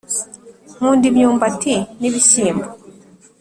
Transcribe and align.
nkunda 0.75 1.05
imyumbati 1.11 1.75
nibishyimbo 1.99 2.67